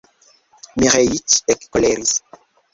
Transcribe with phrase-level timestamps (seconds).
[0.85, 2.19] Miĥeiĉ ekkoleris.